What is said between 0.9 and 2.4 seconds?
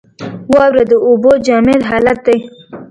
د اوبو جامد حالت دی.